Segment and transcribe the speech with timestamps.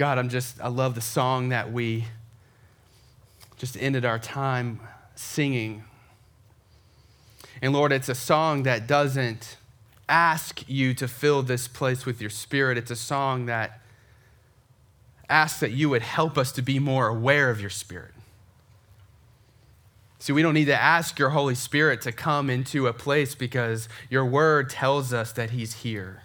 [0.00, 2.06] God, I'm just, I love the song that we
[3.58, 4.80] just ended our time
[5.14, 5.84] singing.
[7.60, 9.58] And Lord, it's a song that doesn't
[10.08, 12.78] ask you to fill this place with your spirit.
[12.78, 13.82] It's a song that
[15.28, 18.14] asks that you would help us to be more aware of your spirit.
[20.18, 23.86] See, we don't need to ask your Holy Spirit to come into a place because
[24.08, 26.22] your word tells us that he's here,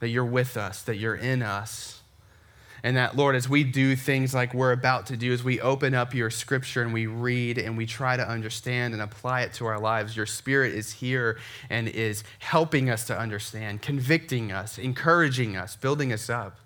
[0.00, 1.99] that you're with us, that you're in us.
[2.82, 5.94] And that, Lord, as we do things like we're about to do, as we open
[5.94, 9.66] up your scripture and we read and we try to understand and apply it to
[9.66, 11.38] our lives, your spirit is here
[11.68, 16.56] and is helping us to understand, convicting us, encouraging us, building us up.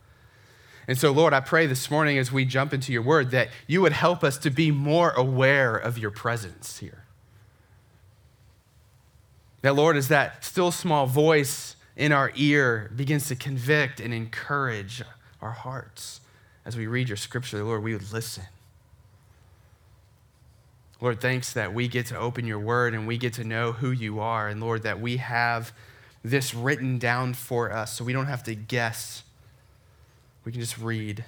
[0.86, 3.80] And so, Lord, I pray this morning as we jump into your word that you
[3.80, 7.04] would help us to be more aware of your presence here.
[9.62, 15.02] That, Lord, as that still small voice in our ear begins to convict and encourage
[15.44, 16.20] our hearts
[16.64, 18.44] as we read your scripture, Lord, we would listen.
[21.00, 23.90] Lord, thanks that we get to open your word and we get to know who
[23.90, 24.48] you are.
[24.48, 25.72] And Lord, that we have
[26.24, 29.22] this written down for us so we don't have to guess.
[30.44, 31.24] We can just read.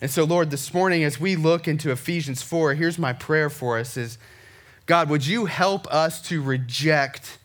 [0.00, 3.78] And so, Lord, this morning as we look into Ephesians 4, here's my prayer for
[3.78, 4.18] us is
[4.86, 7.38] God, would you help us to reject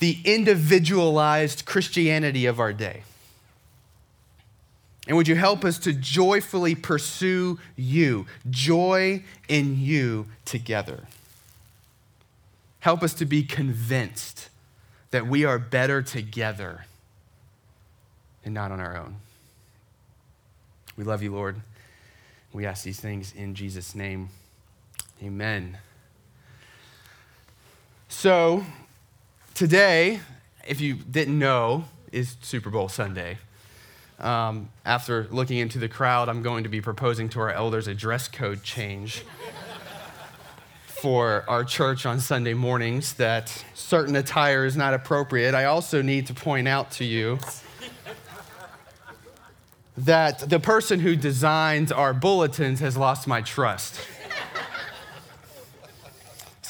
[0.00, 3.04] the individualized Christianity of our day.
[5.06, 11.04] And would you help us to joyfully pursue you, joy in you together?
[12.80, 14.48] Help us to be convinced
[15.10, 16.86] that we are better together
[18.44, 19.16] and not on our own.
[20.96, 21.60] We love you, Lord.
[22.52, 24.30] We ask these things in Jesus' name.
[25.22, 25.78] Amen.
[28.08, 28.64] So,
[29.60, 30.20] Today,
[30.66, 33.36] if you didn't know, is Super Bowl Sunday.
[34.18, 37.92] Um, after looking into the crowd, I'm going to be proposing to our elders a
[37.92, 39.22] dress code change
[40.86, 45.54] for our church on Sunday mornings that certain attire is not appropriate.
[45.54, 47.38] I also need to point out to you
[49.98, 54.00] that the person who designs our bulletins has lost my trust.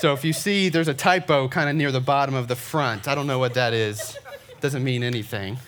[0.01, 3.07] So if you see there's a typo kind of near the bottom of the front,
[3.07, 4.17] I don't know what that is.
[4.63, 5.59] Doesn't mean anything.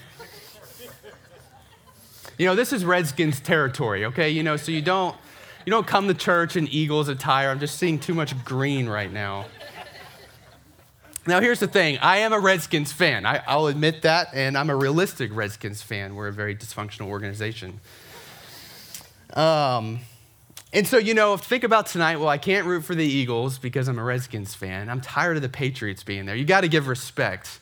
[2.38, 4.30] You know, this is Redskins territory, okay?
[4.30, 5.14] You know, so you don't
[5.66, 7.50] you don't come to church in Eagles attire.
[7.50, 9.44] I'm just seeing too much green right now.
[11.26, 13.26] Now, here's the thing I am a Redskins fan.
[13.26, 16.14] I, will admit that, and I'm a realistic Redskins fan.
[16.14, 17.80] We're a very dysfunctional organization.
[19.34, 20.00] Um,
[20.72, 22.16] and so, you know, think about tonight.
[22.16, 24.88] Well, I can't root for the Eagles because I'm a Redskins fan.
[24.88, 26.34] I'm tired of the Patriots being there.
[26.34, 27.60] You got to give respect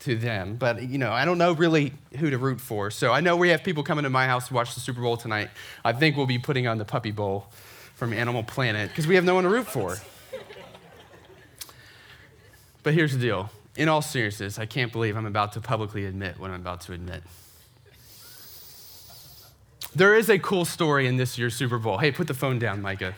[0.00, 0.56] to them.
[0.56, 2.90] But, you know, I don't know really who to root for.
[2.90, 5.16] So I know we have people coming to my house to watch the Super Bowl
[5.16, 5.50] tonight.
[5.84, 7.46] I think we'll be putting on the Puppy Bowl
[7.94, 9.96] from Animal Planet because we have no one to root for.
[12.82, 13.50] But here's the deal.
[13.76, 16.92] In all seriousness, I can't believe I'm about to publicly admit what I'm about to
[16.92, 17.22] admit.
[19.94, 21.98] There is a cool story in this year's Super Bowl.
[21.98, 23.14] Hey, put the phone down, Micah.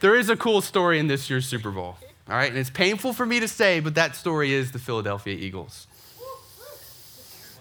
[0.00, 1.96] there is a cool story in this year's Super Bowl.
[2.28, 5.34] All right, and it's painful for me to say, but that story is the Philadelphia
[5.34, 5.86] Eagles.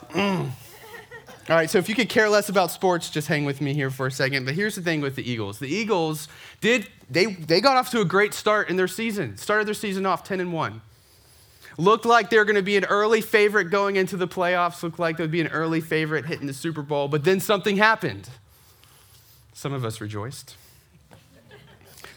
[0.10, 0.50] Mm.
[1.50, 3.90] All right, so if you could care less about sports, just hang with me here
[3.90, 4.46] for a second.
[4.46, 5.60] But here's the thing with the Eagles.
[5.60, 6.28] The Eagles
[6.60, 9.38] did they they got off to a great start in their season.
[9.38, 10.82] Started their season off 10 and 1.
[11.78, 15.18] Looked like they're going to be an early favorite going into the playoffs, looked like
[15.18, 18.28] they'd be an early favorite hitting the Super Bowl, but then something happened.
[19.54, 20.56] Some of us rejoiced.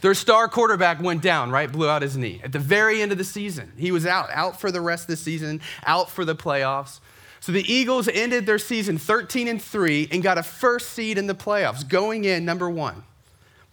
[0.00, 1.70] Their star quarterback went down, right?
[1.70, 3.72] Blew out his knee at the very end of the season.
[3.76, 7.00] He was out, out for the rest of the season, out for the playoffs.
[7.40, 11.26] So the Eagles ended their season 13 and 3 and got a first seed in
[11.26, 13.02] the playoffs, going in number one.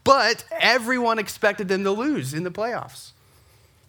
[0.03, 3.11] But everyone expected them to lose in the playoffs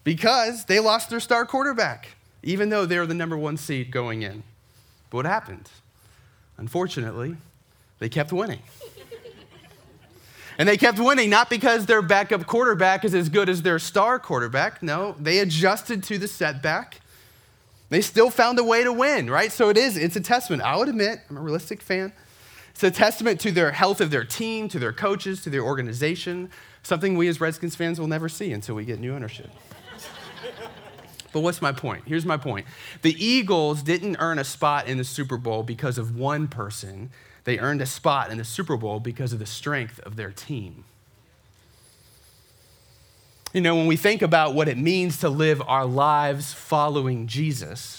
[0.04, 2.08] because they lost their star quarterback,
[2.42, 4.42] even though they were the number one seed going in.
[5.10, 5.70] But what happened?
[6.56, 7.36] Unfortunately,
[7.98, 8.60] they kept winning.
[10.58, 14.18] and they kept winning not because their backup quarterback is as good as their star
[14.18, 14.82] quarterback.
[14.82, 17.00] No, they adjusted to the setback.
[17.90, 19.50] They still found a way to win, right?
[19.50, 20.62] So it is, it's a testament.
[20.62, 22.12] I would admit, I'm a realistic fan.
[22.70, 26.50] It's a testament to their health of their team, to their coaches, to their organization,
[26.82, 29.50] something we as Redskins fans will never see until we get new ownership.
[31.32, 32.04] But what's my point?
[32.06, 32.66] Here's my point.
[33.02, 37.10] The Eagles didn't earn a spot in the Super Bowl because of one person,
[37.44, 40.84] they earned a spot in the Super Bowl because of the strength of their team.
[43.52, 47.97] You know, when we think about what it means to live our lives following Jesus,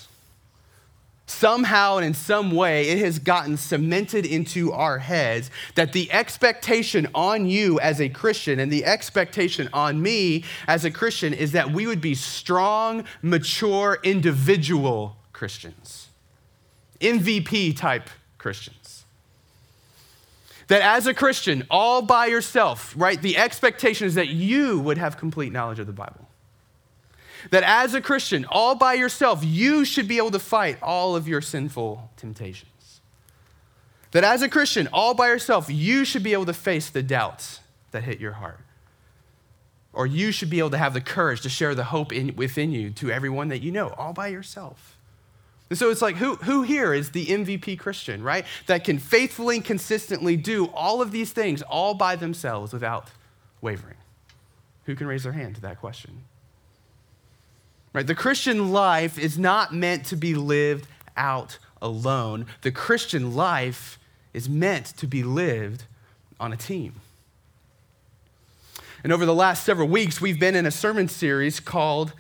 [1.30, 7.08] somehow and in some way it has gotten cemented into our heads that the expectation
[7.14, 11.72] on you as a Christian and the expectation on me as a Christian is that
[11.72, 16.10] we would be strong, mature, individual Christians,
[17.02, 18.80] MVP type Christians
[20.70, 25.18] that as a Christian, all by yourself, right, the expectation is that you would have
[25.18, 26.29] complete knowledge of the Bible.
[27.52, 31.28] That as a Christian, all by yourself, you should be able to fight all of
[31.28, 33.02] your sinful temptations.
[34.12, 37.60] That as a Christian, all by yourself, you should be able to face the doubts
[37.92, 38.60] that hit your heart.
[39.94, 42.72] Or you should be able to have the courage to share the hope in, within
[42.72, 44.98] you to everyone that you know, all by yourself.
[45.70, 48.46] And so it's like, who, who here is the MVP Christian, right?
[48.66, 53.10] That can faithfully and consistently do all of these things all by themselves without
[53.62, 53.98] wavering?
[54.86, 56.24] Who can raise their hand to that question?
[57.94, 58.06] Right?
[58.06, 60.88] The Christian life is not meant to be lived
[61.18, 62.46] out alone.
[62.62, 63.98] The Christian life
[64.34, 65.86] is meant to be lived
[66.40, 67.02] on a team.
[69.04, 72.14] And over the last several weeks, we've been in a sermon series called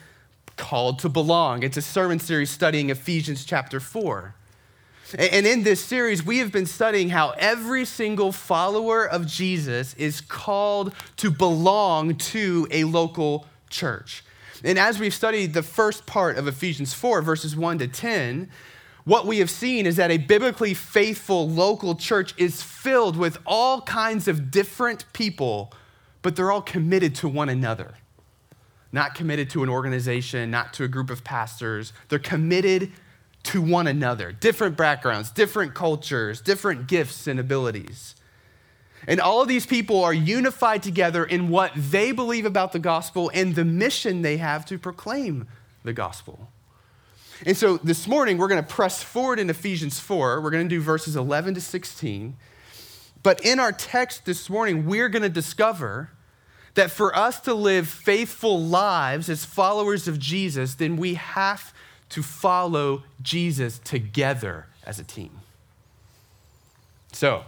[0.56, 1.63] called to belong.
[1.63, 4.36] It's a sermon series studying Ephesians chapter 4.
[5.18, 10.21] And in this series, we have been studying how every single follower of Jesus is
[10.21, 14.24] called to belong to a local church.
[14.64, 18.50] And as we've studied the first part of Ephesians 4, verses 1 to 10,
[19.06, 23.82] what we have seen is that a biblically faithful local church is filled with all
[23.82, 25.74] kinds of different people,
[26.22, 27.96] but they're all committed to one another
[28.92, 31.94] not committed to an organization, not to a group of pastors.
[32.08, 32.92] They're committed
[33.44, 38.16] to one another, different backgrounds, different cultures, different gifts and abilities.
[39.07, 43.31] And all of these people are unified together in what they believe about the gospel
[43.34, 45.48] and the mission they have to proclaim
[45.84, 46.50] the gospel.
[47.46, 50.42] And so this morning, we're going to press forward in Ephesians 4.
[50.42, 52.36] We're going to do verses 11 to 16.
[53.24, 56.12] But in our text this morning, we're going to discover
[56.75, 61.74] that for us to live faithful lives as followers of Jesus, then we have
[62.10, 65.40] to follow Jesus together as a team.
[67.12, 67.44] So,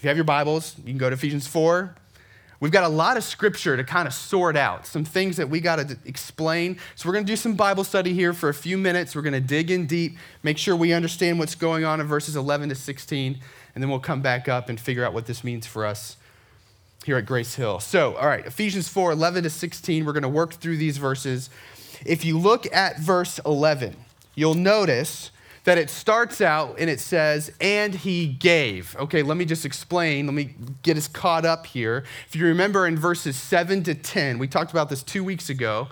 [0.00, 1.94] if you have your Bibles, you can go to Ephesians 4.
[2.58, 5.60] We've got a lot of scripture to kind of sort out, some things that we
[5.60, 6.78] got to explain.
[6.94, 9.14] So, we're going to do some Bible study here for a few minutes.
[9.14, 12.34] We're going to dig in deep, make sure we understand what's going on in verses
[12.34, 13.38] 11 to 16,
[13.74, 16.16] and then we'll come back up and figure out what this means for us
[17.04, 17.78] here at Grace Hill.
[17.78, 21.50] So, all right, Ephesians 4 11 to 16, we're going to work through these verses.
[22.06, 23.96] If you look at verse 11,
[24.34, 25.30] you'll notice
[25.64, 28.96] that it starts out and it says, and he gave.
[28.98, 30.26] Okay, let me just explain.
[30.26, 32.04] Let me get us caught up here.
[32.26, 35.88] If you remember in verses 7 to 10, we talked about this two weeks ago.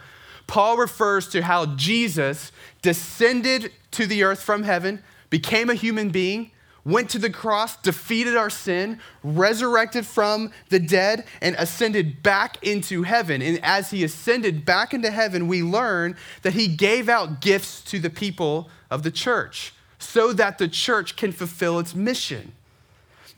[0.46, 6.50] Paul refers to how Jesus descended to the earth from heaven, became a human being,
[6.84, 13.02] went to the cross, defeated our sin, resurrected from the dead, and ascended back into
[13.02, 13.42] heaven.
[13.42, 17.98] And as he ascended back into heaven, we learn that he gave out gifts to
[17.98, 22.52] the people of the church so that the church can fulfill its mission.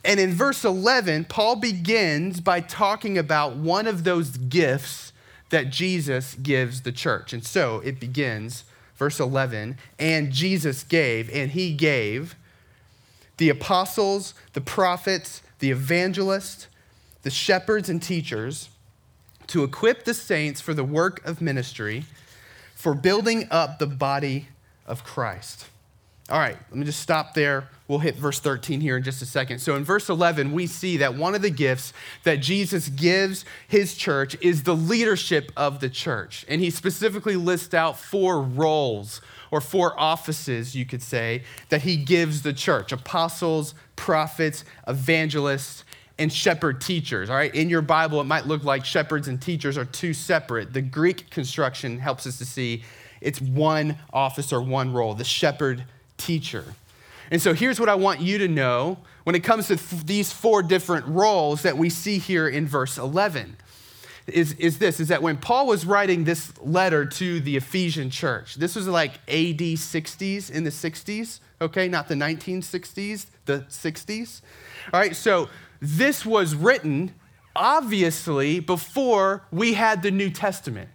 [0.04, 5.12] And in verse 11, Paul begins by talking about one of those gifts
[5.50, 7.32] that Jesus gives the church.
[7.32, 8.64] And so it begins,
[8.96, 12.36] verse 11, and Jesus gave, and he gave
[13.36, 16.68] the apostles, the prophets, the evangelists,
[17.22, 18.68] the shepherds and teachers
[19.48, 22.04] to equip the saints for the work of ministry,
[22.74, 24.48] for building up the body
[24.90, 25.66] of Christ.
[26.30, 27.68] All right, let me just stop there.
[27.88, 29.58] We'll hit verse 13 here in just a second.
[29.58, 31.92] So, in verse 11, we see that one of the gifts
[32.22, 36.44] that Jesus gives his church is the leadership of the church.
[36.48, 39.20] And he specifically lists out four roles
[39.50, 45.84] or four offices, you could say, that he gives the church apostles, prophets, evangelists,
[46.16, 47.28] and shepherd teachers.
[47.28, 50.74] All right, in your Bible, it might look like shepherds and teachers are two separate.
[50.74, 52.84] The Greek construction helps us to see
[53.20, 55.84] it's one office or one role, the shepherd
[56.16, 56.64] teacher.
[57.30, 60.62] And so here's what I want you to know when it comes to these four
[60.62, 63.56] different roles that we see here in verse 11
[64.26, 68.56] is, is this is that when Paul was writing this letter to the Ephesian church,
[68.56, 74.40] this was like AD 60s in the 60s, okay, not the 1960s, the 60s.
[74.92, 75.48] All right, so
[75.80, 77.14] this was written
[77.56, 80.88] obviously before we had the New Testament.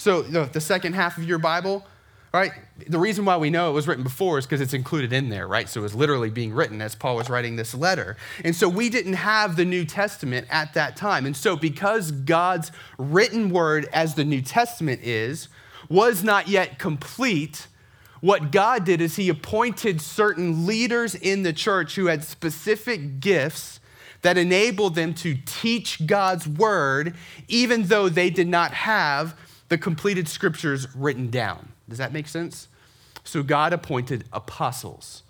[0.00, 1.84] So the second half of your Bible,
[2.32, 2.52] right?
[2.88, 5.46] The reason why we know it was written before is because it's included in there,
[5.46, 5.68] right?
[5.68, 8.16] So it was literally being written as Paul was writing this letter.
[8.42, 11.26] And so we didn't have the New Testament at that time.
[11.26, 15.48] And so because God's written word, as the New Testament is,
[15.90, 17.66] was not yet complete,
[18.22, 23.80] what God did is he appointed certain leaders in the church who had specific gifts
[24.22, 27.14] that enabled them to teach God's word,
[27.48, 29.36] even though they did not have
[29.70, 31.70] the completed scriptures written down.
[31.88, 32.68] Does that make sense?
[33.24, 35.22] So God appointed apostles.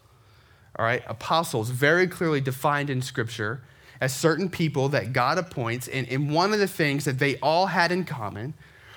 [0.76, 3.62] All right, apostles, very clearly defined in Scripture
[4.00, 5.88] as certain people that God appoints.
[5.88, 8.54] And, and one of the things that they all had in common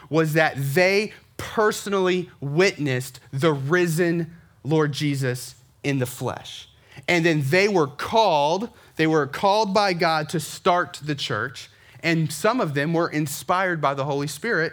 [0.09, 4.33] was that they personally witnessed the risen
[4.63, 6.69] Lord Jesus in the flesh.
[7.07, 11.69] And then they were called, they were called by God to start the church.
[12.01, 14.71] And some of them were inspired by the Holy Spirit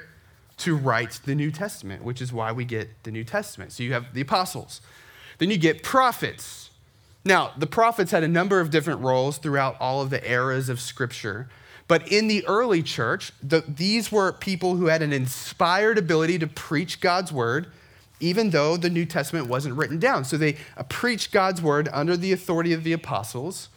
[0.61, 3.73] to write the New Testament, which is why we get the New Testament.
[3.73, 4.81] So you have the apostles.
[5.38, 6.71] Then you get prophets.
[7.25, 10.81] Now, the prophets had a number of different roles throughout all of the eras of
[10.81, 11.49] Scripture.
[11.88, 16.47] But in the early church, the, these were people who had an inspired ability to
[16.47, 17.67] preach God's word,
[18.21, 20.25] even though the New Testament wasn't written down.
[20.25, 23.71] So they uh, preached God's word under the authority of the apostles,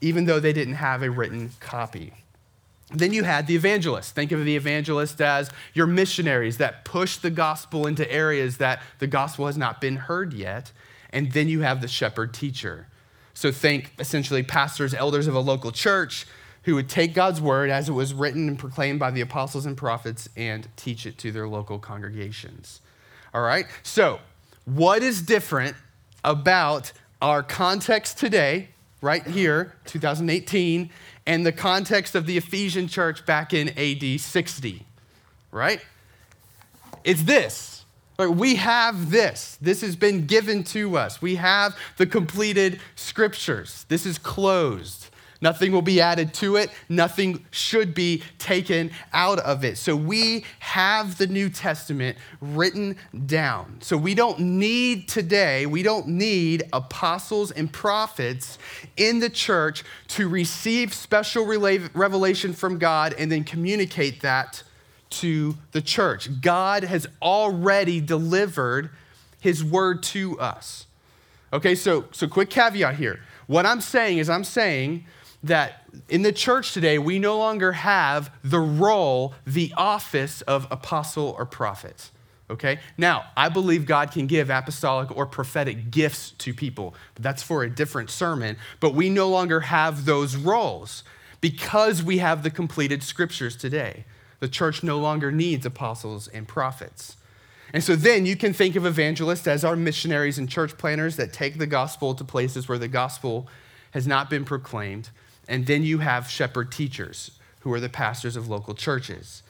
[0.00, 2.14] even though they didn't have a written copy.
[2.94, 4.10] Then you had the evangelists.
[4.10, 9.06] Think of the evangelists as your missionaries that push the gospel into areas that the
[9.06, 10.72] gospel has not been heard yet.
[11.10, 12.86] And then you have the shepherd teacher.
[13.34, 16.26] So think essentially pastors, elders of a local church
[16.64, 19.76] who would take God's word as it was written and proclaimed by the apostles and
[19.76, 22.80] prophets and teach it to their local congregations.
[23.34, 23.66] All right?
[23.82, 24.20] So,
[24.64, 25.76] what is different
[26.22, 28.68] about our context today,
[29.00, 30.90] right here, 2018,
[31.26, 34.84] and the context of the Ephesian church back in AD 60,
[35.50, 35.80] right?
[37.04, 37.84] It's this.
[38.18, 39.58] We have this.
[39.60, 41.20] This has been given to us.
[41.20, 43.84] We have the completed scriptures.
[43.88, 45.01] This is closed.
[45.42, 46.70] Nothing will be added to it.
[46.88, 49.76] Nothing should be taken out of it.
[49.76, 52.96] So we have the New Testament written
[53.26, 53.78] down.
[53.80, 58.56] So we don't need today, we don't need apostles and prophets
[58.96, 64.62] in the church to receive special revelation from God and then communicate that
[65.10, 66.40] to the church.
[66.40, 68.90] God has already delivered
[69.40, 70.86] his word to us.
[71.52, 73.20] Okay, so so quick caveat here.
[73.46, 75.04] What I'm saying is I'm saying
[75.42, 81.34] that in the church today, we no longer have the role, the office of apostle
[81.38, 82.10] or prophet.
[82.48, 82.78] Okay?
[82.98, 87.70] Now, I believe God can give apostolic or prophetic gifts to people, that's for a
[87.70, 88.56] different sermon.
[88.78, 91.02] But we no longer have those roles
[91.40, 94.04] because we have the completed scriptures today.
[94.40, 97.16] The church no longer needs apostles and prophets.
[97.72, 101.32] And so then you can think of evangelists as our missionaries and church planners that
[101.32, 103.48] take the gospel to places where the gospel
[103.92, 105.10] has not been proclaimed
[105.48, 109.42] and then you have shepherd teachers, who are the pastors of local churches.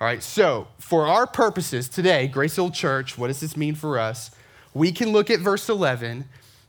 [0.00, 3.98] All right, so for our purposes today, Grace Hill Church, what does this mean for
[3.98, 4.30] us?
[4.72, 6.24] We can look at verse 11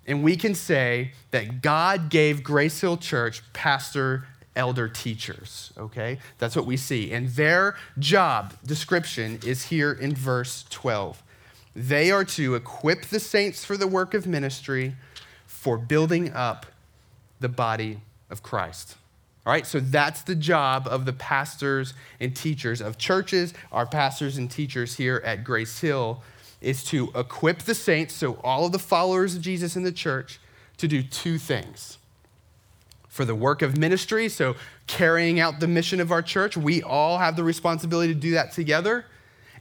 [0.08, 6.20] and we can say that God gave Grace Hill Church pastor, elder teachers, okay?
[6.40, 7.12] That's what we see.
[7.14, 11.24] And their job description is here in verse 12.
[11.74, 14.96] They are to equip the saints for the work of ministry,
[15.46, 16.66] for building up
[17.40, 18.96] the body of Christ.
[19.46, 24.38] All right, so that's the job of the pastors and teachers of churches, our pastors
[24.38, 26.22] and teachers here at Grace Hill,
[26.62, 30.40] is to equip the saints, so all of the followers of Jesus in the church,
[30.78, 31.98] to do two things.
[33.08, 37.18] For the work of ministry, so carrying out the mission of our church, we all
[37.18, 39.06] have the responsibility to do that together.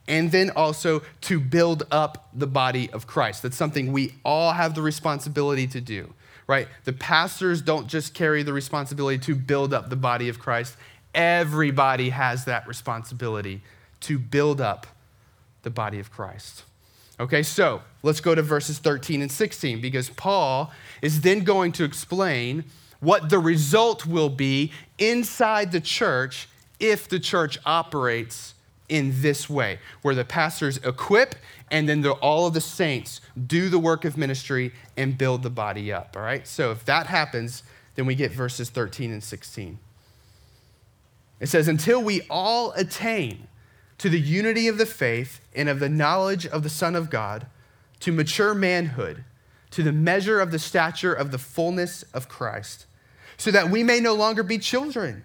[0.08, 3.42] And then also to build up the body of Christ.
[3.42, 6.14] That's something we all have the responsibility to do
[6.50, 6.66] right?
[6.82, 10.76] The pastors don't just carry the responsibility to build up the body of Christ,
[11.14, 13.62] everybody has that responsibility
[14.00, 14.88] to build up
[15.62, 16.64] the body of Christ.
[17.20, 21.84] Okay, so let's go to verses 13 and 16 because Paul is then going to
[21.84, 22.64] explain
[22.98, 26.48] what the result will be inside the church
[26.80, 28.54] if the church operates
[28.90, 31.36] in this way, where the pastors equip
[31.70, 35.50] and then the, all of the saints do the work of ministry and build the
[35.50, 36.14] body up.
[36.16, 36.46] All right?
[36.46, 37.62] So if that happens,
[37.94, 39.78] then we get verses 13 and 16.
[41.38, 43.46] It says, Until we all attain
[43.98, 47.46] to the unity of the faith and of the knowledge of the Son of God,
[48.00, 49.24] to mature manhood,
[49.70, 52.86] to the measure of the stature of the fullness of Christ,
[53.36, 55.24] so that we may no longer be children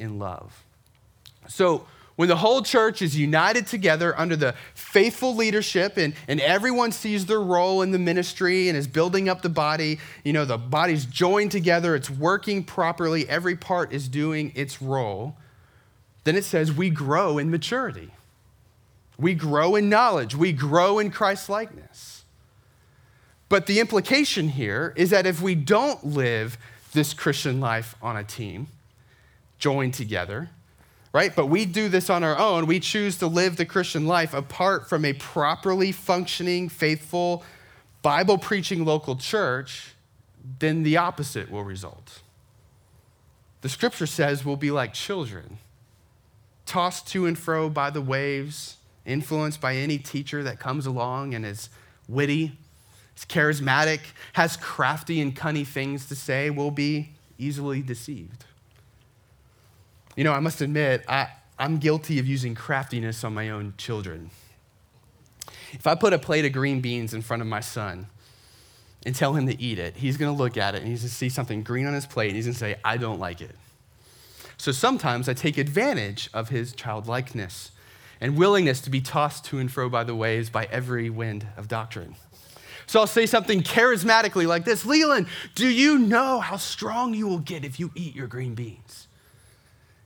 [0.00, 0.64] in love.
[1.48, 6.92] So, when the whole church is united together under the faithful leadership and, and everyone
[6.92, 10.58] sees their role in the ministry and is building up the body, you know, the
[10.58, 15.34] body's joined together, it's working properly, every part is doing its role,
[16.24, 18.10] then it says we grow in maturity.
[19.16, 20.34] We grow in knowledge.
[20.34, 22.24] We grow in Christ likeness.
[23.48, 26.58] But the implication here is that if we don't live
[26.92, 28.68] this Christian life on a team,
[29.60, 30.50] joined together,
[31.12, 31.34] right?
[31.34, 32.66] But we do this on our own.
[32.66, 37.44] We choose to live the Christian life apart from a properly functioning, faithful,
[38.02, 39.94] Bible preaching local church,
[40.58, 42.22] then the opposite will result.
[43.60, 45.58] The scripture says we'll be like children,
[46.64, 51.44] tossed to and fro by the waves, influenced by any teacher that comes along and
[51.44, 51.68] is
[52.08, 52.52] witty,
[53.16, 54.00] is charismatic,
[54.32, 58.46] has crafty and cunning things to say, will be easily deceived.
[60.16, 64.30] You know, I must admit, I, I'm guilty of using craftiness on my own children.
[65.72, 68.06] If I put a plate of green beans in front of my son
[69.06, 71.10] and tell him to eat it, he's going to look at it and he's going
[71.10, 73.40] to see something green on his plate and he's going to say, I don't like
[73.40, 73.54] it.
[74.56, 77.70] So sometimes I take advantage of his childlikeness
[78.20, 81.68] and willingness to be tossed to and fro by the waves by every wind of
[81.68, 82.14] doctrine.
[82.86, 87.38] So I'll say something charismatically like this Leland, do you know how strong you will
[87.38, 89.06] get if you eat your green beans?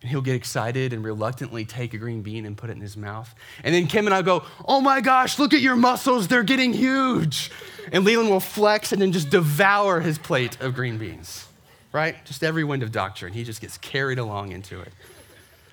[0.04, 2.94] And he'll get excited and reluctantly take a green bean and put it in his
[2.94, 3.34] mouth.
[3.62, 6.74] And then Kim and I go, Oh my gosh, look at your muscles, they're getting
[6.74, 7.50] huge.
[7.90, 11.48] And Leland will flex and then just devour his plate of green beans,
[11.90, 12.22] right?
[12.26, 13.32] Just every wind of doctrine.
[13.32, 14.92] He just gets carried along into it.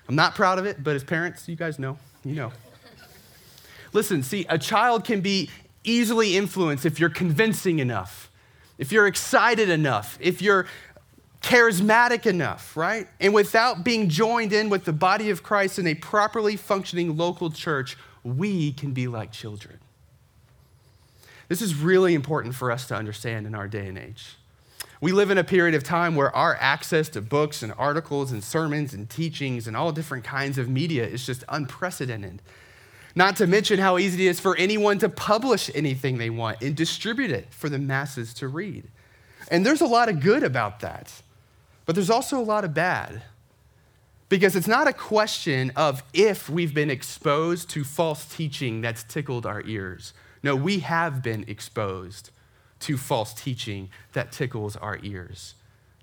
[0.08, 2.52] I'm not proud of it, but as parents, you guys know, you know.
[3.92, 5.50] Listen, see, a child can be
[5.84, 8.30] easily influenced if you're convincing enough,
[8.78, 10.64] if you're excited enough, if you're
[11.42, 13.08] charismatic enough, right?
[13.20, 17.50] And without being joined in with the body of Christ in a properly functioning local
[17.50, 19.78] church, we can be like children.
[21.48, 24.36] This is really important for us to understand in our day and age.
[25.00, 28.42] We live in a period of time where our access to books and articles and
[28.42, 32.40] sermons and teachings and all different kinds of media is just unprecedented.
[33.16, 36.76] Not to mention how easy it is for anyone to publish anything they want and
[36.76, 38.84] distribute it for the masses to read.
[39.50, 41.12] And there's a lot of good about that.
[41.84, 43.22] But there's also a lot of bad.
[44.28, 49.44] Because it's not a question of if we've been exposed to false teaching that's tickled
[49.44, 50.14] our ears.
[50.42, 52.30] No, we have been exposed
[52.80, 55.54] to false teaching that tickles our ears.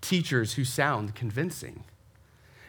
[0.02, 1.84] Teachers who sound convincing.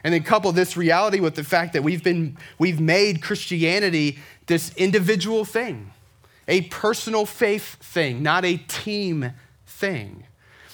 [0.03, 4.75] And then couple this reality with the fact that we've been we've made Christianity this
[4.77, 5.93] individual thing,
[6.49, 9.33] a personal faith thing, not a team
[9.67, 10.25] thing.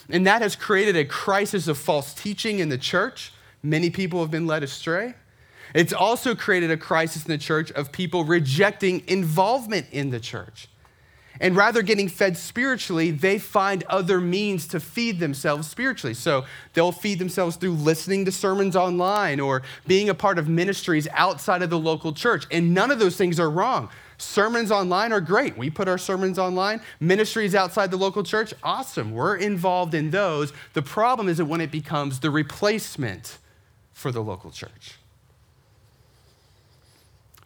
[0.08, 3.32] And that has created a crisis of false teaching in the church.
[3.62, 5.14] Many people have been led astray.
[5.74, 10.68] It's also created a crisis in the church of people rejecting involvement in the church.
[11.40, 16.14] And rather getting fed spiritually, they find other means to feed themselves spiritually.
[16.14, 21.06] So they'll feed themselves through listening to sermons online or being a part of ministries
[21.12, 22.46] outside of the local church.
[22.50, 23.90] And none of those things are wrong.
[24.18, 25.58] Sermons online are great.
[25.58, 26.80] We put our sermons online.
[27.00, 29.12] Ministries outside the local church, awesome.
[29.12, 30.52] We're involved in those.
[30.72, 33.38] The problem is that when it becomes the replacement
[33.92, 34.98] for the local church.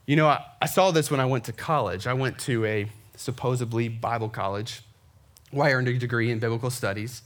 [0.07, 2.07] You know, I, I saw this when I went to college.
[2.07, 4.83] I went to a supposedly Bible college
[5.51, 7.23] where I earned a degree in biblical studies.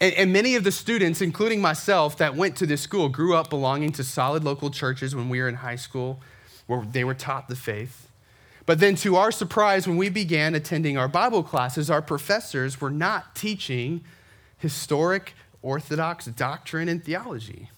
[0.00, 3.50] And, and, many of the students, including myself, that went to this school grew up
[3.50, 6.20] belonging to solid local churches when we were in high school,
[6.66, 8.05] where they were taught the faith.
[8.66, 12.90] But then, to our surprise, when we began attending our Bible classes, our professors were
[12.90, 14.02] not teaching
[14.58, 17.70] historic Orthodox doctrine and theology.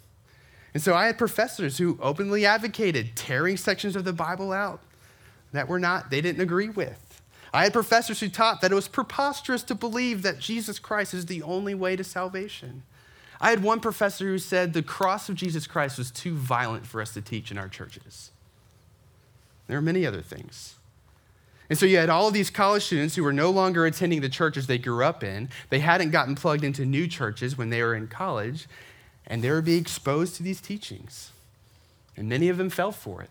[0.72, 4.80] And so I had professors who openly advocated tearing sections of the Bible out
[5.52, 7.22] that were not, they didn't agree with.
[7.52, 11.26] I had professors who taught that it was preposterous to believe that Jesus Christ is
[11.26, 12.82] the only way to salvation.
[13.40, 17.00] I had one professor who said the cross of Jesus Christ was too violent for
[17.00, 18.30] us to teach in our churches.
[19.66, 20.77] There are many other things.
[21.70, 24.28] And so you had all of these college students who were no longer attending the
[24.28, 25.50] churches they grew up in.
[25.68, 28.66] They hadn't gotten plugged into new churches when they were in college,
[29.26, 31.32] and they were being exposed to these teachings.
[32.16, 33.30] And many of them fell for it.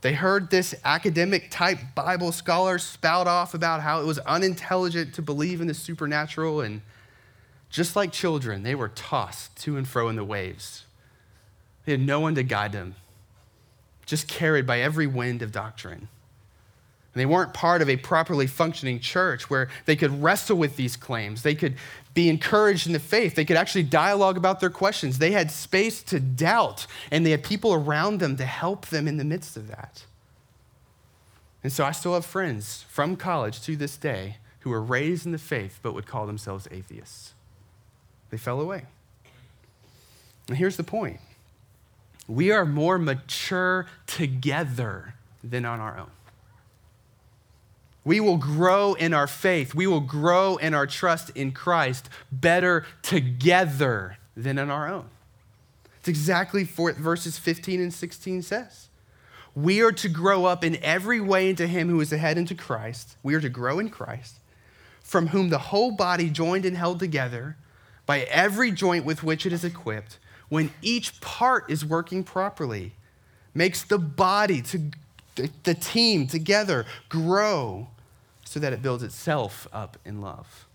[0.00, 5.22] They heard this academic type Bible scholar spout off about how it was unintelligent to
[5.22, 6.60] believe in the supernatural.
[6.60, 6.82] And
[7.70, 10.86] just like children, they were tossed to and fro in the waves.
[11.84, 12.96] They had no one to guide them,
[14.04, 16.08] just carried by every wind of doctrine.
[17.14, 20.96] And they weren't part of a properly functioning church where they could wrestle with these
[20.96, 21.42] claims.
[21.42, 21.76] They could
[22.14, 23.34] be encouraged in the faith.
[23.34, 25.18] They could actually dialogue about their questions.
[25.18, 29.18] They had space to doubt, and they had people around them to help them in
[29.18, 30.04] the midst of that.
[31.62, 35.32] And so I still have friends from college to this day who were raised in
[35.32, 37.34] the faith but would call themselves atheists.
[38.30, 38.84] They fell away.
[40.48, 41.20] And here's the point
[42.26, 46.10] we are more mature together than on our own.
[48.04, 49.74] We will grow in our faith.
[49.74, 55.06] We will grow in our trust in Christ better together than on our own.
[56.00, 58.88] It's exactly what verses 15 and 16 says.
[59.54, 62.54] We are to grow up in every way into Him who is the head into
[62.54, 63.16] Christ.
[63.22, 64.40] We are to grow in Christ,
[65.00, 67.56] from whom the whole body joined and held together
[68.06, 72.94] by every joint with which it is equipped, when each part is working properly,
[73.54, 74.90] makes the body to
[75.34, 77.88] the team together grow
[78.44, 80.66] so that it builds itself up in love.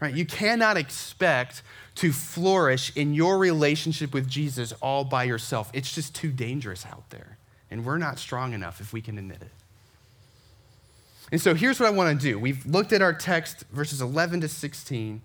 [0.00, 0.14] Right?
[0.14, 1.62] You cannot expect
[1.96, 5.70] to flourish in your relationship with Jesus all by yourself.
[5.72, 7.38] It's just too dangerous out there.
[7.70, 9.50] And we're not strong enough if we can admit it.
[11.32, 12.38] And so here's what I want to do.
[12.38, 15.20] We've looked at our text, verses 11 to 16.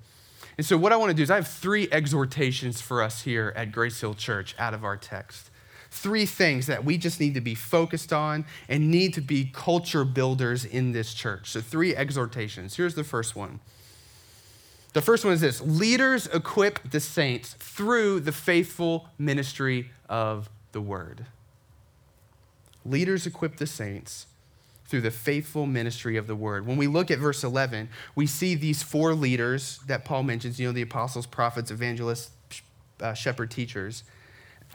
[0.57, 3.53] And so what I want to do is I have three exhortations for us here
[3.55, 5.50] at Grace Hill Church out of our text
[5.91, 10.05] three things that we just need to be focused on and need to be culture
[10.05, 11.51] builders in this church.
[11.51, 12.75] So, three exhortations.
[12.75, 13.59] Here's the first one.
[14.93, 20.81] The first one is this leaders equip the saints through the faithful ministry of the
[20.81, 21.25] word.
[22.83, 24.27] Leaders equip the saints
[24.85, 26.65] through the faithful ministry of the word.
[26.65, 30.67] When we look at verse 11, we see these four leaders that Paul mentions, you
[30.67, 32.31] know, the apostles, prophets, evangelists,
[32.99, 34.03] uh, shepherd teachers.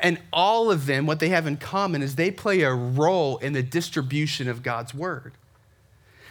[0.01, 3.53] And all of them, what they have in common is they play a role in
[3.53, 5.33] the distribution of God's word.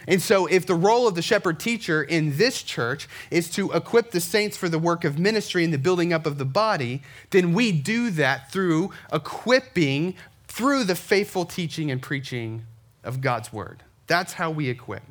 [0.08, 4.12] And so, if the role of the shepherd teacher in this church is to equip
[4.12, 7.52] the saints for the work of ministry and the building up of the body, then
[7.52, 10.14] we do that through equipping
[10.46, 12.64] through the faithful teaching and preaching
[13.02, 13.82] of God's word.
[14.06, 15.02] That's how we equip.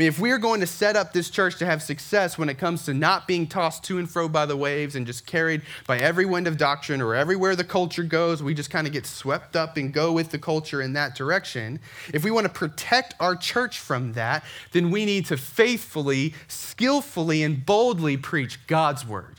[0.00, 2.56] Mean, if we are going to set up this church to have success when it
[2.56, 5.98] comes to not being tossed to and fro by the waves and just carried by
[5.98, 9.56] every wind of doctrine or everywhere the culture goes, we just kind of get swept
[9.56, 11.80] up and go with the culture in that direction.
[12.14, 17.42] If we want to protect our church from that, then we need to faithfully, skillfully,
[17.42, 19.36] and boldly preach God's word.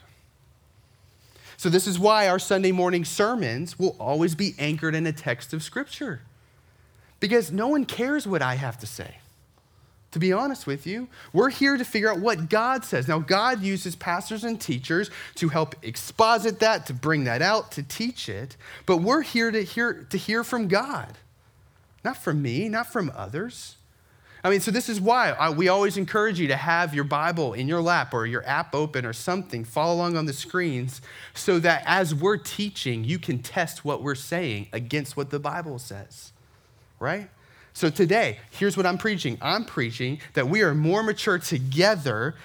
[1.57, 5.53] So, this is why our Sunday morning sermons will always be anchored in a text
[5.53, 6.21] of Scripture.
[7.19, 9.20] Because no one cares what I have to say
[10.11, 11.07] to be honest with you.
[11.33, 13.07] We're here to figure out what God says.
[13.07, 17.83] Now, God uses pastors and teachers to help exposit that, to bring that out, to
[17.83, 21.17] teach it, but we're here to hear, to hear from God,
[22.03, 23.77] not from me, not from others.
[24.43, 27.53] I mean, so this is why I, we always encourage you to have your Bible
[27.53, 30.99] in your lap or your app open or something, follow along on the screens,
[31.35, 35.77] so that as we're teaching, you can test what we're saying against what the Bible
[35.77, 36.33] says,
[36.99, 37.29] right?
[37.73, 42.35] So today, here's what I'm preaching I'm preaching that we are more mature together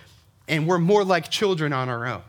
[0.48, 2.22] and we're more like children on our own.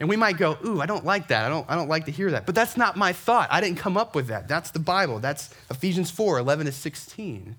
[0.00, 1.44] And we might go, ooh, I don't like that.
[1.44, 2.46] I don't, I don't like to hear that.
[2.46, 3.48] But that's not my thought.
[3.50, 4.48] I didn't come up with that.
[4.48, 5.20] That's the Bible.
[5.20, 7.56] That's Ephesians 4 11 to 16.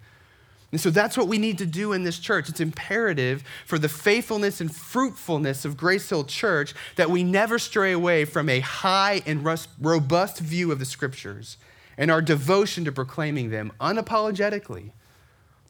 [0.72, 2.50] And so that's what we need to do in this church.
[2.50, 7.94] It's imperative for the faithfulness and fruitfulness of Grace Hill Church that we never stray
[7.94, 9.46] away from a high and
[9.80, 11.56] robust view of the scriptures
[11.98, 14.92] and our devotion to proclaiming them unapologetically,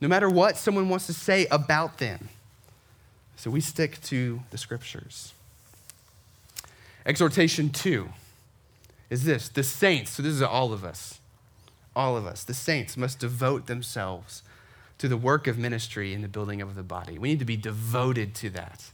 [0.02, 2.30] no matter what someone wants to say about them.
[3.36, 5.34] So we stick to the scriptures.
[7.06, 8.10] Exhortation two
[9.10, 11.20] is this the saints, so this is all of us,
[11.96, 14.42] all of us, the saints must devote themselves
[14.98, 17.20] to the work of ministry in the building of the body.
[17.20, 18.86] We need to be devoted to that.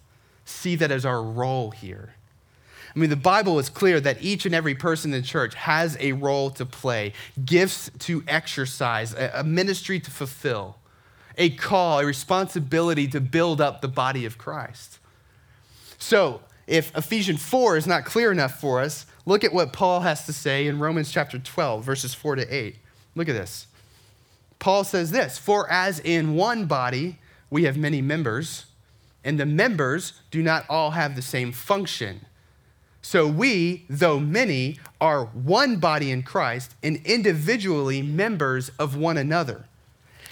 [0.43, 2.15] See that as our role here.
[2.93, 5.97] I mean, the Bible is clear that each and every person in the church has
[5.99, 7.13] a role to play,
[7.45, 10.77] gifts to exercise, a ministry to fulfill,
[11.37, 14.99] a call, a responsibility to build up the body of Christ.
[15.97, 20.25] So, if Ephesians 4 is not clear enough for us, look at what Paul has
[20.25, 22.75] to say in Romans chapter 12, verses 4 to 8.
[23.15, 23.67] Look at this.
[24.59, 28.67] Paul says this For as in one body we have many members,
[29.23, 32.25] and the members do not all have the same function.
[33.01, 39.65] So we, though many, are one body in Christ and individually members of one another,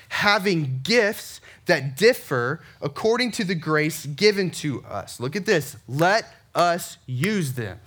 [0.10, 5.20] having gifts that differ according to the grace given to us.
[5.20, 5.78] Look at this.
[5.88, 7.80] Let us use them.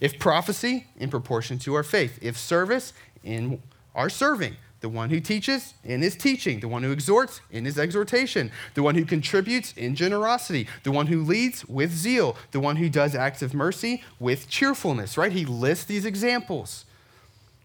[0.00, 2.18] If prophecy, in proportion to our faith.
[2.20, 3.62] If service, in
[3.94, 4.56] our serving.
[4.82, 8.82] The one who teaches in his teaching, the one who exhorts in his exhortation, the
[8.82, 13.14] one who contributes in generosity, the one who leads with zeal, the one who does
[13.14, 15.30] acts of mercy with cheerfulness, right?
[15.30, 16.84] He lists these examples.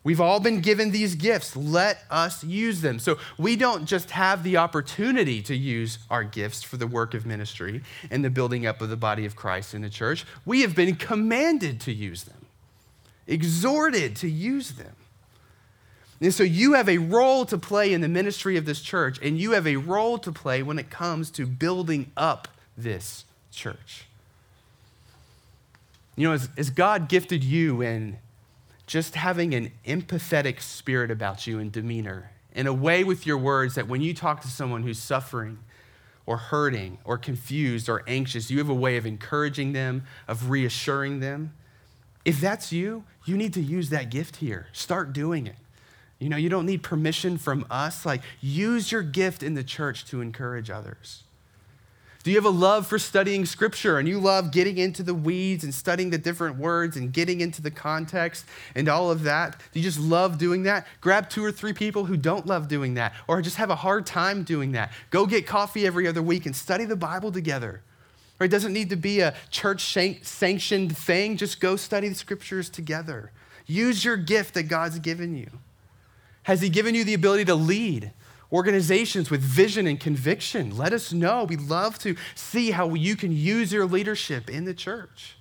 [0.03, 1.56] We've all been given these gifts.
[1.56, 2.99] Let us use them.
[2.99, 7.25] So we don't just have the opportunity to use our gifts for the work of
[7.25, 10.23] ministry and the building up of the body of Christ in the church.
[10.45, 12.45] We have been commanded to use them,
[13.25, 14.95] exhorted to use them.
[16.19, 19.38] And so you have a role to play in the ministry of this church, and
[19.38, 24.06] you have a role to play when it comes to building up this church.
[26.15, 28.17] You know, as, as God gifted you in
[28.88, 33.75] just having an empathetic spirit about you and demeanor, in a way with your words
[33.75, 35.60] that when you talk to someone who's suffering
[36.25, 41.19] or hurting or confused or anxious, you have a way of encouraging them, of reassuring
[41.19, 41.53] them.
[42.25, 44.67] If that's you, you need to use that gift here.
[44.73, 45.56] Start doing it.
[46.19, 48.06] You know, you don't need permission from us.
[48.06, 51.23] Like, use your gift in the church to encourage others.
[52.23, 55.63] Do you have a love for studying scripture and you love getting into the weeds
[55.63, 59.58] and studying the different words and getting into the context and all of that?
[59.71, 60.88] Do you just love doing that?
[60.99, 64.06] Grab two or three people who don't love doing that or just have a hard
[64.06, 64.91] time doing that.
[65.10, 67.82] Go get coffee every other week and study the Bible together.
[68.41, 69.82] Or it doesn't need to be a church
[70.21, 71.38] sanctioned thing.
[71.38, 73.32] Just go study the scriptures together.
[73.67, 75.49] Use your gift that God's given you.
[76.47, 78.13] Has He given you the ability to lead
[78.53, 80.77] organizations with vision and conviction?
[80.77, 81.43] Let us know.
[81.43, 85.36] We'd love to see how you can use your leadership in the church.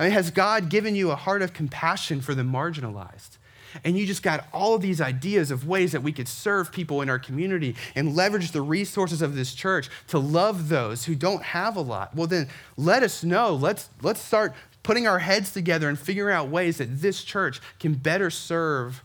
[0.00, 3.38] I mean, has God given you a heart of compassion for the marginalized?
[3.84, 7.02] And you just got all of these ideas of ways that we could serve people
[7.02, 11.44] in our community and leverage the resources of this church to love those who don't
[11.44, 12.16] have a lot.
[12.16, 13.54] Well, then let us know.
[13.54, 17.94] Let's, let's start putting our heads together and figuring out ways that this church can
[17.94, 19.04] better serve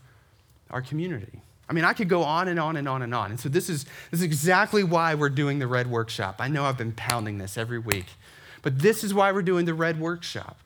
[0.70, 1.40] our community.
[1.68, 3.30] I mean, I could go on and on and on and on.
[3.30, 6.36] And so this is, this is exactly why we're doing the Red Workshop.
[6.38, 8.06] I know I've been pounding this every week,
[8.62, 10.58] but this is why we're doing the Red Workshop.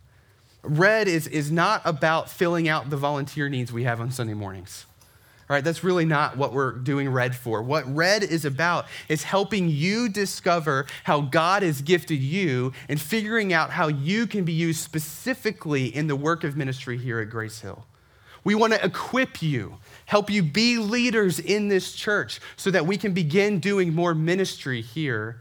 [0.63, 4.85] Red is, is not about filling out the volunteer needs we have on Sunday mornings.
[5.49, 7.61] All right, that's really not what we're doing Red for.
[7.61, 13.53] What Red is about is helping you discover how God has gifted you and figuring
[13.53, 17.63] out how you can be used specifically in the work of ministry here at Grace
[17.63, 17.85] Hill.
[18.45, 19.79] We want to equip you,
[20.11, 24.83] help you be leaders in this church so that we can begin doing more ministry
[24.83, 25.41] here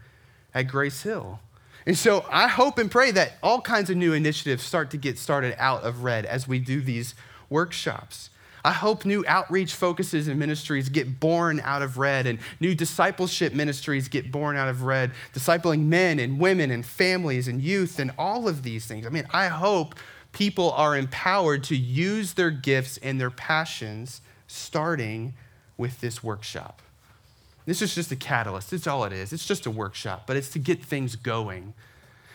[0.54, 1.40] at Grace Hill.
[1.86, 5.18] And so I hope and pray that all kinds of new initiatives start to get
[5.18, 7.16] started out of Red as we do these
[7.48, 8.30] workshops.
[8.64, 13.52] I hope new outreach focuses and ministries get born out of Red and new discipleship
[13.52, 18.12] ministries get born out of Red, discipling men and women and families and youth and
[18.16, 19.04] all of these things.
[19.04, 19.96] I mean, I hope
[20.30, 25.34] people are empowered to use their gifts and their passions, starting
[25.76, 26.82] with this workshop.
[27.66, 28.72] This is just a catalyst.
[28.72, 29.32] It's all it is.
[29.32, 31.72] It's just a workshop, but it's to get things going.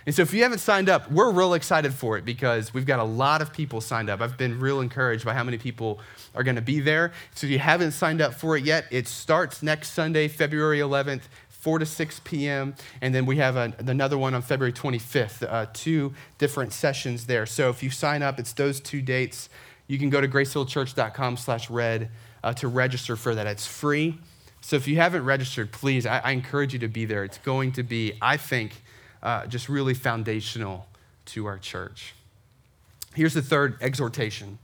[0.05, 2.99] And so, if you haven't signed up, we're real excited for it because we've got
[2.99, 4.21] a lot of people signed up.
[4.21, 5.99] I've been real encouraged by how many people
[6.35, 7.11] are going to be there.
[7.33, 11.23] So, if you haven't signed up for it yet, it starts next Sunday, February 11th.
[11.49, 12.75] 4 to 6 p.m.
[13.01, 17.47] And then we have a, another one on February 25th, uh, two different sessions there.
[17.47, 19.49] So if you sign up, it's those two dates.
[19.87, 22.09] You can go to gracehillchurch.com slash red
[22.43, 23.47] uh, to register for that.
[23.47, 24.17] It's free.
[24.61, 27.23] So if you haven't registered, please, I, I encourage you to be there.
[27.23, 28.81] It's going to be, I think,
[29.21, 30.87] uh, just really foundational
[31.25, 32.15] to our church.
[33.13, 34.57] Here's the third exhortation.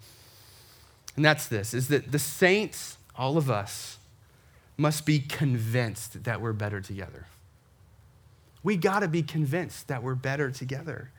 [1.15, 3.97] And that's this is that the saints, all of us,
[4.77, 7.27] must be convinced that we're better together.
[8.63, 11.11] We got to be convinced that we're better together.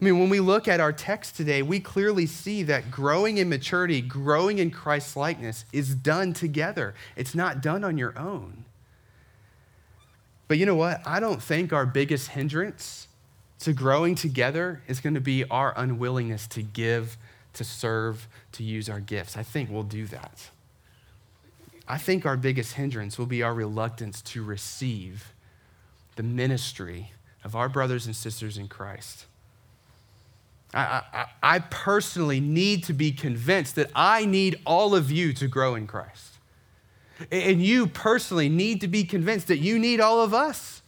[0.00, 3.50] I mean, when we look at our text today, we clearly see that growing in
[3.50, 6.94] maturity, growing in Christ's likeness is done together.
[7.16, 8.64] It's not done on your own.
[10.48, 11.02] But you know what?
[11.06, 13.08] I don't think our biggest hindrance
[13.60, 17.18] to growing together is going to be our unwillingness to give,
[17.52, 19.36] to serve, to use our gifts.
[19.36, 20.48] I think we'll do that.
[21.86, 25.34] I think our biggest hindrance will be our reluctance to receive
[26.16, 27.12] the ministry
[27.44, 29.26] of our brothers and sisters in Christ.
[30.72, 35.48] I, I, I, personally need to be convinced that I need all of you to
[35.48, 36.34] grow in Christ.
[37.30, 40.82] And you personally need to be convinced that you need all of us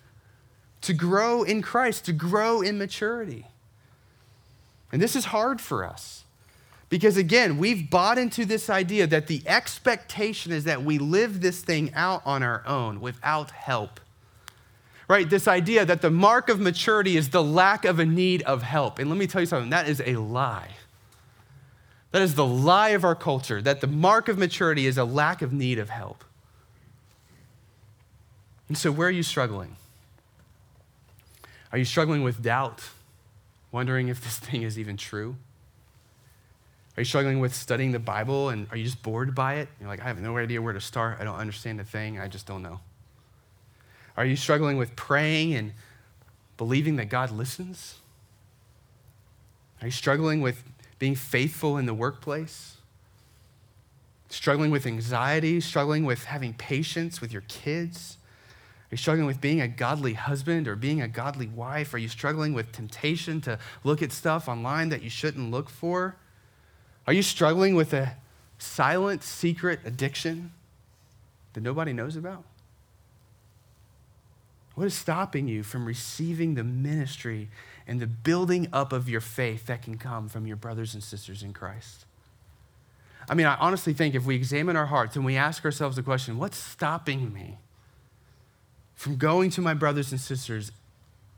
[0.82, 3.46] to grow in Christ, to grow in maturity.
[4.92, 6.24] And this is hard for us.
[6.88, 11.62] Because again, we've bought into this idea that the expectation is that we live this
[11.62, 13.98] thing out on our own without help.
[15.08, 15.28] Right?
[15.28, 18.98] This idea that the mark of maturity is the lack of a need of help.
[18.98, 20.70] And let me tell you something, that is a lie.
[22.12, 25.42] That is the lie of our culture, that the mark of maturity is a lack
[25.42, 26.24] of need of help.
[28.68, 29.76] And so, where are you struggling?
[31.72, 32.82] Are you struggling with doubt,
[33.70, 35.36] wondering if this thing is even true?
[36.96, 39.68] Are you struggling with studying the Bible and are you just bored by it?
[39.80, 41.16] You're like, I have no idea where to start.
[41.20, 42.20] I don't understand a thing.
[42.20, 42.80] I just don't know.
[44.16, 45.72] Are you struggling with praying and
[46.56, 47.96] believing that God listens?
[49.80, 50.62] Are you struggling with
[50.98, 52.76] being faithful in the workplace?
[54.28, 55.60] Struggling with anxiety?
[55.60, 58.18] Struggling with having patience with your kids?
[58.92, 61.94] Are you struggling with being a godly husband or being a godly wife?
[61.94, 66.16] Are you struggling with temptation to look at stuff online that you shouldn't look for?
[67.06, 68.16] Are you struggling with a
[68.58, 70.52] silent, secret addiction
[71.54, 72.44] that nobody knows about?
[74.74, 77.50] What is stopping you from receiving the ministry
[77.86, 81.42] and the building up of your faith that can come from your brothers and sisters
[81.42, 82.06] in Christ?
[83.28, 86.02] I mean, I honestly think if we examine our hearts and we ask ourselves the
[86.02, 87.58] question, what's stopping me
[88.94, 90.72] from going to my brothers and sisters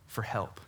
[0.07, 0.61] for help?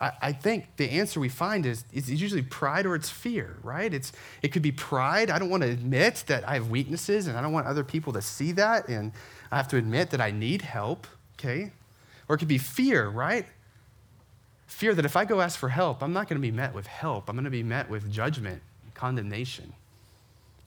[0.00, 3.92] I, I think the answer we find is, is usually pride or it's fear, right?
[3.92, 5.30] It's, it could be pride.
[5.30, 8.12] I don't want to admit that I have weaknesses and I don't want other people
[8.14, 8.88] to see that.
[8.88, 9.12] And
[9.52, 11.06] I have to admit that I need help,
[11.40, 11.72] okay?
[12.28, 13.46] Or it could be fear, right?
[14.66, 16.86] Fear that if I go ask for help, I'm not going to be met with
[16.86, 17.28] help.
[17.28, 18.62] I'm going to be met with judgment,
[18.94, 19.72] condemnation,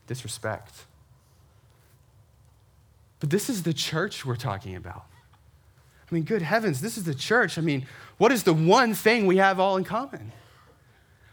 [0.07, 0.73] disrespect.
[3.19, 5.05] But this is the church we're talking about.
[6.11, 7.57] I mean, good heavens, this is the church.
[7.57, 7.85] I mean,
[8.17, 10.33] what is the one thing we have all in common?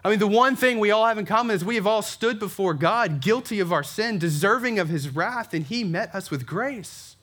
[0.04, 2.38] I mean, the one thing we all have in common is we have all stood
[2.38, 6.46] before God, guilty of our sin, deserving of his wrath, and he met us with
[6.46, 7.16] grace.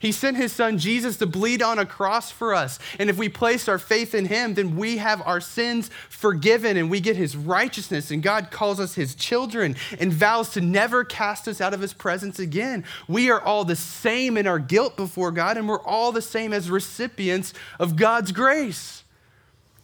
[0.00, 2.78] He sent his son Jesus to bleed on a cross for us.
[2.98, 6.90] And if we place our faith in him, then we have our sins forgiven and
[6.90, 8.10] we get his righteousness.
[8.10, 11.92] And God calls us his children and vows to never cast us out of his
[11.92, 12.84] presence again.
[13.08, 16.54] We are all the same in our guilt before God, and we're all the same
[16.54, 18.99] as recipients of God's grace.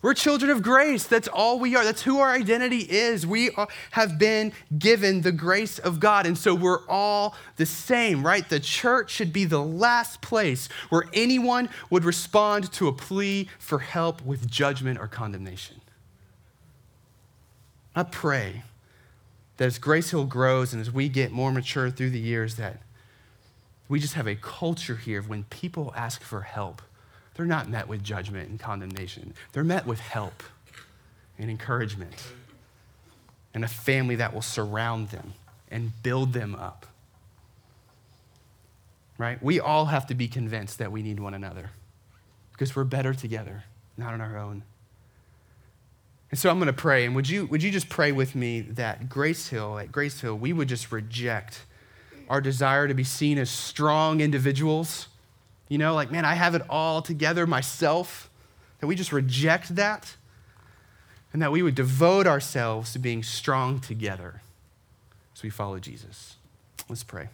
[0.06, 1.02] We're children of grace.
[1.02, 1.82] That's all we are.
[1.82, 3.26] That's who our identity is.
[3.26, 6.26] We are, have been given the grace of God.
[6.26, 8.48] And so we're all the same, right?
[8.48, 13.80] The church should be the last place where anyone would respond to a plea for
[13.80, 15.80] help with judgment or condemnation.
[17.96, 18.62] I pray
[19.56, 22.80] that as Grace Hill grows and as we get more mature through the years, that
[23.88, 26.80] we just have a culture here of when people ask for help
[27.36, 29.34] they're not met with judgment and condemnation.
[29.52, 30.42] They're met with help
[31.38, 32.14] and encouragement
[33.52, 35.34] and a family that will surround them
[35.70, 36.86] and build them up.
[39.18, 39.42] Right?
[39.42, 41.70] We all have to be convinced that we need one another
[42.52, 43.64] because we're better together,
[43.96, 44.62] not on our own.
[46.30, 47.04] And so I'm going to pray.
[47.04, 50.36] And would you, would you just pray with me that Grace Hill, at Grace Hill,
[50.36, 51.64] we would just reject
[52.28, 55.08] our desire to be seen as strong individuals
[55.68, 58.30] you know, like, man, I have it all together myself.
[58.80, 60.16] That we just reject that
[61.32, 64.42] and that we would devote ourselves to being strong together
[65.34, 66.36] as we follow Jesus.
[66.88, 67.28] Let's pray.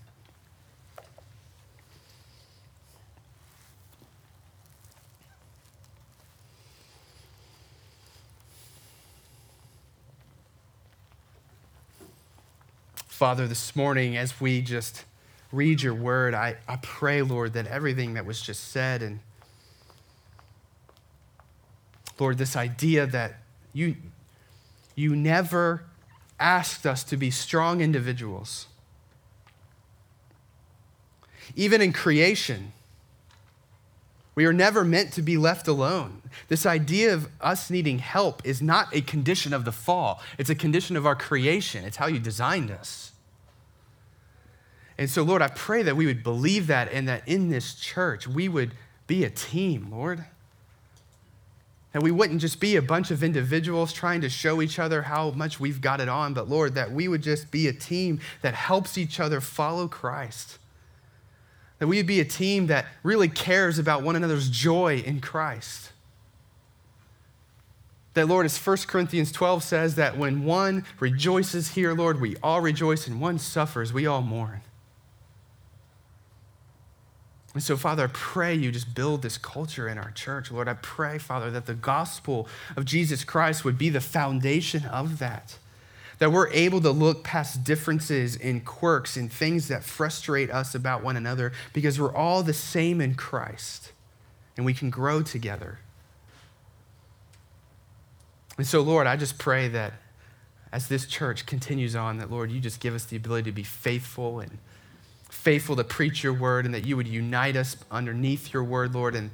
[13.06, 15.04] Father, this morning, as we just
[15.52, 19.20] read your word, I, I pray, Lord, that everything that was just said and
[22.18, 23.34] Lord, this idea that
[23.72, 23.96] you,
[24.94, 25.84] you never
[26.38, 28.66] asked us to be strong individuals.
[31.56, 32.72] Even in creation,
[34.34, 36.22] we are never meant to be left alone.
[36.48, 40.54] This idea of us needing help is not a condition of the fall, it's a
[40.54, 41.84] condition of our creation.
[41.84, 43.11] It's how you designed us.
[45.02, 48.28] And so, Lord, I pray that we would believe that and that in this church
[48.28, 48.70] we would
[49.08, 50.24] be a team, Lord.
[51.90, 55.32] That we wouldn't just be a bunch of individuals trying to show each other how
[55.32, 58.54] much we've got it on, but Lord, that we would just be a team that
[58.54, 60.60] helps each other follow Christ.
[61.80, 65.90] That we would be a team that really cares about one another's joy in Christ.
[68.14, 72.60] That, Lord, as 1 Corinthians 12 says, that when one rejoices here, Lord, we all
[72.60, 74.60] rejoice, and one suffers, we all mourn.
[77.54, 80.50] And so, Father, I pray you just build this culture in our church.
[80.50, 85.18] Lord, I pray, Father, that the gospel of Jesus Christ would be the foundation of
[85.18, 85.58] that.
[86.18, 91.02] That we're able to look past differences and quirks and things that frustrate us about
[91.02, 93.92] one another because we're all the same in Christ
[94.56, 95.80] and we can grow together.
[98.56, 99.94] And so, Lord, I just pray that
[100.72, 103.62] as this church continues on, that, Lord, you just give us the ability to be
[103.62, 104.58] faithful and
[105.42, 109.16] faithful to preach your word and that you would unite us underneath your word, Lord.
[109.16, 109.30] And,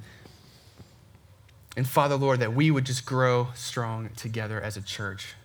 [1.77, 5.35] and Father, Lord, that we would just grow strong together as a church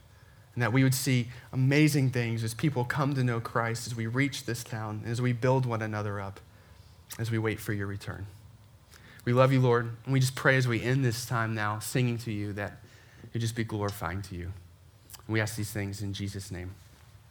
[0.55, 4.07] and that we would see amazing things as people come to know Christ, as we
[4.07, 6.41] reach this town, as we build one another up,
[7.19, 8.27] as we wait for your return.
[9.27, 12.17] We love you, Lord, and we just pray as we end this time now singing
[12.19, 12.79] to you that
[13.35, 14.53] you just be glorifying to you.
[15.29, 16.75] We ask these things in Jesus' name.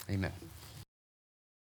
[0.07, 0.33] Amen.